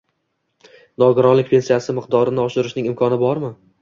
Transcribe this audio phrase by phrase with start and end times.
[1.03, 3.55] nogironlik pensiyasi miqdorini oshirishning imkoni bormi?